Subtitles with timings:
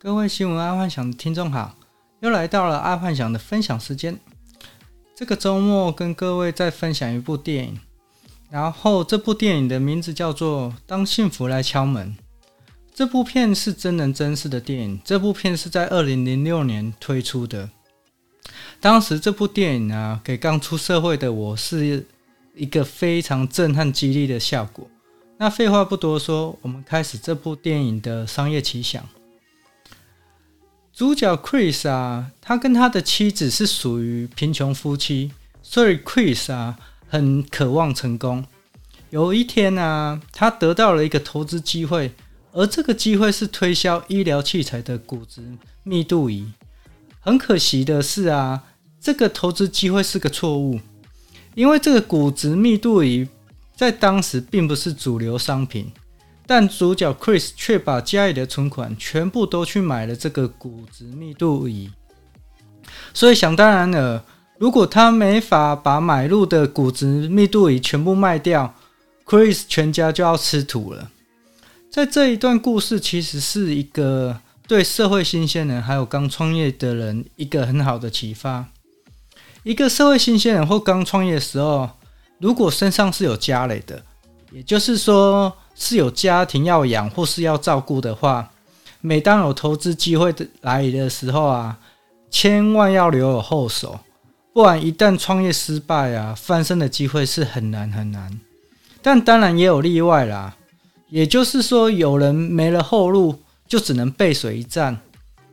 [0.00, 1.74] 各位新闻爱幻想的听众好，
[2.20, 4.16] 又来到了爱幻想的分享时间。
[5.12, 7.80] 这个周末跟各位再分享一部电影，
[8.48, 12.16] 然后这部电影的名字叫做《当幸福来敲门》。
[12.94, 17.68] 这部片是真人真事的电影，这部片是在二零零六年推出的。
[18.78, 22.06] 当时这部电影啊，给刚出社会的我是
[22.54, 24.88] 一个非常震撼激励的效果。
[25.38, 29.04] 那废话不多说，我们开始这部电影的商业奇想。
[30.98, 35.30] 主角 Chris 啊，他跟他的妻子是属于贫穷夫妻，
[35.62, 38.44] 所以 Chris 啊很渴望成功。
[39.10, 42.10] 有一天啊，他得到了一个投资机会，
[42.50, 45.40] 而这个机会是推销医疗器材的骨质
[45.84, 46.48] 密度仪。
[47.20, 48.64] 很可惜的是啊，
[49.00, 50.80] 这个投资机会是个错误，
[51.54, 53.28] 因为这个骨质密度仪
[53.76, 55.92] 在当时并不是主流商品。
[56.48, 61.90] 但主角 Chris 却把家里的存款全部都去买了这个骨质密度仪，
[63.12, 64.24] 所以想当然了，
[64.56, 68.74] 如果他没法把买入的骨质密度仪全部卖掉
[69.26, 71.10] ，Chris 全家就要吃土了。
[71.90, 78.64] 在这一段故事，其实是一个对社会新鲜人还有刚创业的人一个很好的启发。
[79.64, 81.90] 一个社会新鲜人或刚创业的时候，
[82.38, 84.02] 如果身上是有家累的，
[84.50, 88.50] 也就是说，是有家庭要养或是要照顾的话，
[89.00, 91.78] 每当有投资机会的来临的时候啊，
[92.30, 94.00] 千万要留有后手，
[94.52, 98.40] 不然一旦创业失败啊，翻身的机会是很难很难。
[99.00, 100.56] 但当然也有例外啦，
[101.08, 104.98] 也就是说，有人没了后路，就只能背水一战。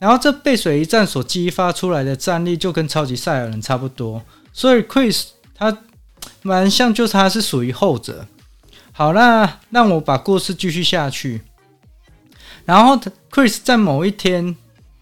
[0.00, 4.20] 然后这背水一战所激发出来的战力，就跟超级赛亚人差不多。
[4.52, 5.78] 所以 Chris 他
[6.42, 8.26] 蛮像，就是他是属于后者。
[8.98, 11.42] 好啦，让我把故事继续下去。
[12.64, 14.56] 然后，Chris 在某一天，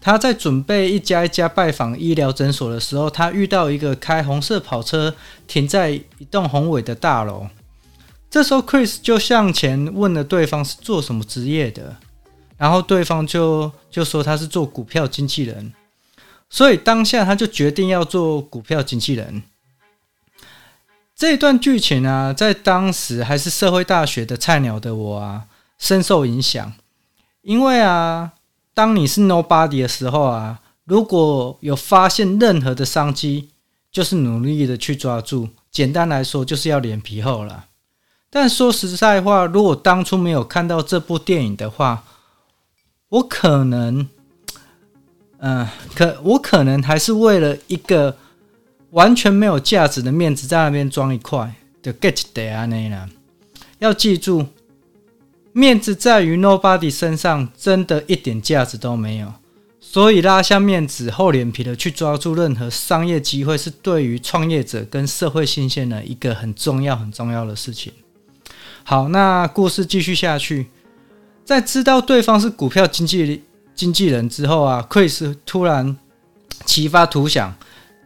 [0.00, 5.14] 他在准备一家一家拜访医疗诊所的时候，他遇到一个开红色跑车
[5.46, 7.48] 停在一栋宏伟的大楼。
[8.30, 11.94] 这时候，Chris 就向前问了对方是做什么职业的，
[12.56, 15.70] 然后对方就就说他是做股票经纪人，
[16.48, 19.42] 所以当下他就决定要做股票经纪人。
[21.22, 25.44] 这一段剧情啊，在当时还是社会大学的菜鸟的我啊，
[25.78, 26.72] 深受影响。
[27.42, 28.32] 因为啊，
[28.74, 33.50] 当你是 nobody 的时候啊，如果有发现任何的商机，
[33.92, 35.50] 就是努力的去抓住。
[35.70, 37.66] 简单来说，就是要脸皮厚了。
[38.28, 42.02] 但说实在话，如果当初没有看到这部电影的话，
[43.10, 44.08] 我可能，
[45.38, 48.16] 嗯、可我可能还是为了一个。
[48.92, 53.08] 完全没有价值的面子在那边装一块就 get day 啊那呢？
[53.78, 54.46] 要记住，
[55.52, 59.32] 面子在于 nobody 身上，真的一点价值都没有。
[59.80, 67.92] 所以拉下面子、厚脸皮的去抓住任何商业机会，是对于创业者跟社会新鲜人一个很重要、很重要的事情。
[68.84, 70.68] 好，那故事继续下去，
[71.44, 73.42] 在知道对方是股票经纪
[73.74, 75.96] 经纪人之后啊，Chris 突然
[76.66, 77.56] 启发图想。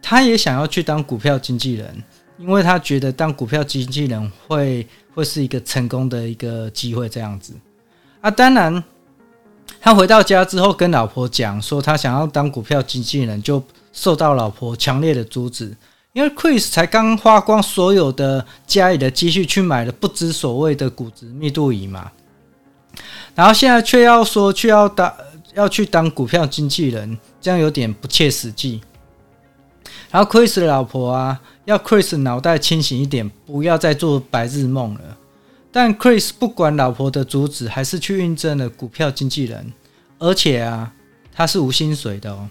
[0.09, 2.05] 他也想要去当股票经纪人，
[2.39, 7.53] 因为他觉得当股票经纪人会会是一个成功的一个机会，这样子
[8.21, 8.31] 啊。
[8.31, 8.85] 当然，
[9.81, 13.61] 他回到家之后跟老婆讲说他想要当股票经纪人，就
[13.93, 15.77] 受到老婆强烈的阻止，
[16.13, 22.13] 因为 Chris 才刚花光所有的家里的积蓄去买了不知所谓的骨质密度仪嘛，
[23.35, 25.13] 然后现在却要说去要当
[25.55, 28.81] 要去当股票经纪人，这样有点不切实际。
[30.11, 35.01] 然后 Chris 的老婆啊，要 Chris 脑袋清醒一点，不要再做白日梦了。
[35.73, 39.73] 但 Chris 不管老婆的阻止，还是去应征了股票经纪人，
[40.19, 40.93] 而且啊，
[41.35, 42.49] 他是无薪水的哦。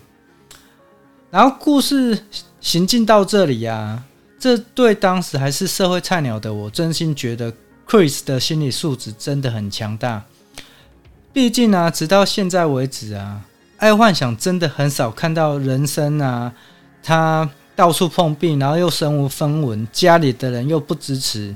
[1.31, 2.25] 然后故事
[2.61, 4.03] 行进到这里啊，
[4.37, 7.51] 这对当时还是社会菜鸟的我，真心觉得
[7.87, 10.23] Chris 的心理素质真的很强大。
[11.33, 13.41] 毕竟啊，直到现在为止啊，
[13.77, 16.53] 爱幻想真的很少看到人生啊。
[17.05, 21.55] 他到处碰壁，然后又身无分文，家里的人又不支持，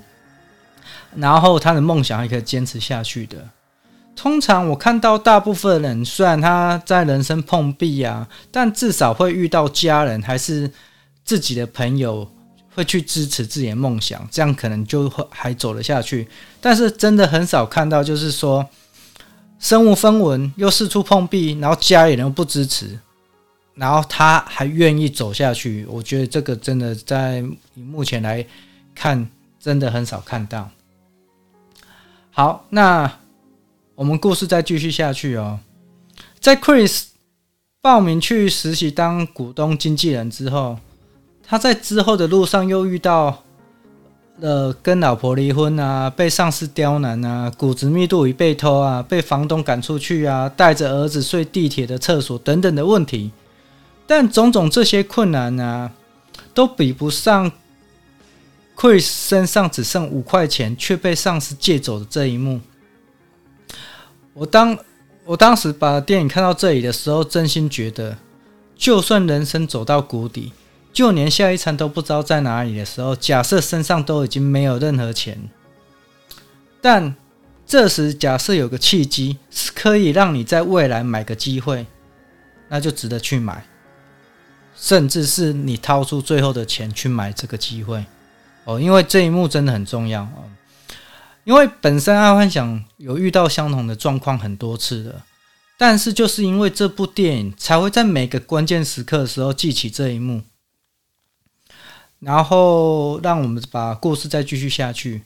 [1.15, 3.37] 然后他的梦想还可以坚持下去的。
[4.15, 10.69] 通常我看到大部分人，虽然他在人生碰壁啊，但至少会遇到家人还是
[11.23, 12.29] 自己的朋友
[12.75, 16.27] 会去支持自己的梦想，这样可能就会还走得下去。
[16.61, 18.63] 但是真的很少看到，就是说
[19.57, 22.99] 身无分文又四处碰壁，然后家里人又不支持。
[23.79, 27.41] 然后他还愿意走下去，我觉得这个真的在
[27.73, 28.45] 目前来
[28.93, 30.69] 看，真的很少看到。
[32.29, 33.09] 好，那
[33.95, 35.61] 我们故事再继续下去哦。
[36.41, 37.05] 在 Chris
[37.81, 40.77] 报名去实习当股东经纪人之后，
[41.41, 43.43] 他在之后的路上又遇到
[44.39, 53.31] 了跟老婆离婚啊，被上司刁难啊，骨质密度已被偷啊，被房东赶出去啊，带着儿子睡地铁的厕所等等的问题。
[54.09, 55.91] 但种种这些困难啊，
[56.51, 57.51] 都比不上
[58.75, 62.59] Chris 身上只剩五块钱却被上司借走的这一幕。
[64.33, 64.75] 我当。
[65.25, 68.17] 我当时把电影看到这里的时候，真心觉得，
[68.75, 70.51] 就算人生走到谷底，
[70.91, 75.37] 就连下一餐都不知道在哪里的时候，假设身上都已经没有任何钱，
[76.81, 77.15] 但
[77.63, 81.85] 这时假设有个契机是可以让你在未来买个机会，
[82.67, 83.63] 那就值得去买，
[84.79, 88.05] 甚至是你掏出最后的钱去买这个机会
[88.63, 90.49] 哦，因为这一幕真的很重要哦。
[91.43, 95.25] 因为本身爱幻想有遇到相同的状况很多次了，
[95.77, 100.43] 但是就是因为这部电影才会在每个关键时刻的时候记起这一幕，
[102.19, 105.23] 然后让我们把故事再继续下去。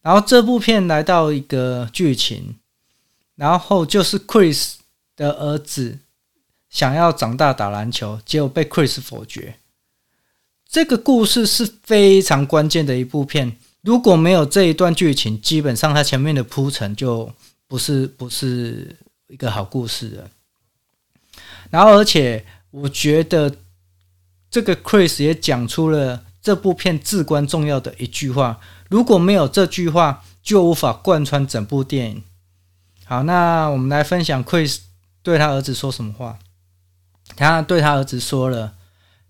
[0.00, 2.56] 然后这部片来到一个剧情，
[3.34, 4.74] 然后就是 Chris
[5.16, 5.98] 的儿子
[6.76, 9.54] 想要长大打篮球，结果被 Chris 否决。
[10.68, 13.56] 这个故事是非常关键的一部片。
[13.80, 17.32] 如果没有这一段剧情，基本上它前面的铺陈就
[17.66, 18.94] 不是不是
[19.28, 20.30] 一个好故事了。
[21.70, 23.56] 然后，而且我觉得
[24.50, 28.60] 这个 Chris 也讲出了这部片至关重要的一句话。
[28.90, 32.22] 如果没有这句话，就无法贯穿整部电影。
[33.06, 34.80] 好，那我们来分享 Chris
[35.22, 36.38] 对他儿子说什么话。
[37.34, 38.74] 他对他儿子说了：“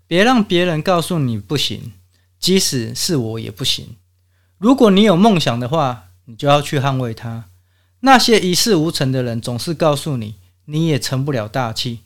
[0.06, 1.92] 别让别人告诉你不行，
[2.38, 3.96] 即使是我也不行。”
[4.58, 7.44] 如果你有梦想的话，你就要去捍卫它。
[8.00, 12.00] 那些一事无成的人总是告诉你，你也成不了大器，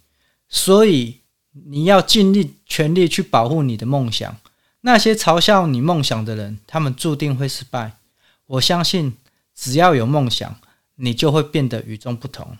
[0.48, 1.20] 所以
[1.66, 4.36] 你要尽力全力去保护你的梦想。
[4.82, 7.98] 那些嘲笑你梦想的人，他们注定会失败。
[8.46, 9.16] 我相信，
[9.54, 10.56] 只要有梦想，
[10.96, 12.56] 你就会变得与众不同。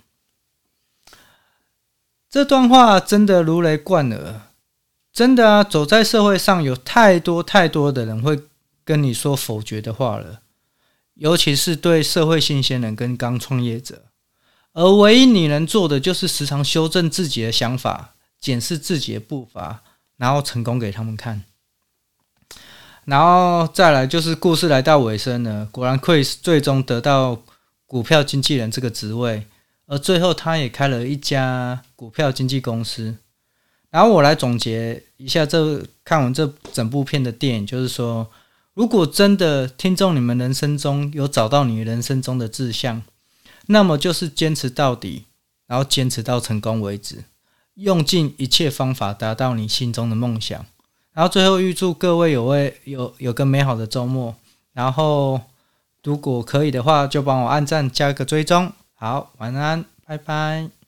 [2.30, 4.42] 这段话真的如雷贯耳，
[5.12, 5.64] 真的啊！
[5.64, 8.40] 走在社会上，有太多太多的人会。
[8.82, 10.40] 跟你说否决的话了，
[11.14, 14.06] 尤其是对社会新鲜人跟刚创业者，
[14.72, 19.84] 而唯一你能做的就是时常修正自己的想法，检视自己的步伐，
[20.16, 21.44] 然后成功给他们看。
[23.04, 27.40] 然后再来就是故事来到尾声了，果然可以最终得到
[27.86, 29.46] 股票经纪人这个职位，
[29.90, 33.16] 而最后他也开了一家股票经纪公司。
[33.90, 38.30] 然后我来总结一下这看完这整部片的电影，就是说。
[38.72, 43.02] 如果真的听众，你们人生中有找到你人生中的志向，
[43.66, 45.24] 那么就是坚持到底，
[45.66, 47.24] 然后坚持到成功为止，
[47.74, 50.64] 用尽一切方法达到你心中的梦想。
[51.12, 54.34] 然后最后预祝各位有位有有个美好的周末。
[54.72, 55.40] 然后
[56.04, 58.72] 如果可以的话，就帮我按赞加个追踪。
[59.00, 60.79] 好，晚安，拜拜。